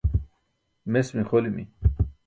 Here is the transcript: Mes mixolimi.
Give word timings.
Mes 0.95 1.13
mixolimi. 1.19 1.71